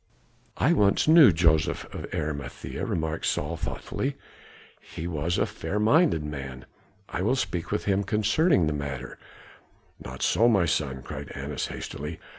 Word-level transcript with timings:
"I 0.57 0.73
once 0.73 1.07
knew 1.07 1.31
Joseph 1.31 1.85
of 1.93 2.09
Arimathæa," 2.09 2.89
remarked 2.89 3.27
Saul 3.27 3.55
thoughtfully; 3.55 4.15
"he 4.81 5.05
was 5.05 5.37
a 5.37 5.45
fair 5.45 5.77
minded 5.77 6.23
man, 6.23 6.65
I 7.07 7.21
will 7.21 7.35
speak 7.35 7.69
with 7.71 7.85
him 7.85 8.03
concerning 8.03 8.65
the 8.65 8.73
matter" 8.73 9.19
"Not 10.03 10.23
so, 10.23 10.47
my 10.47 10.65
son!" 10.65 11.03
cried 11.03 11.31
Annas 11.35 11.67
hastily. 11.67 12.19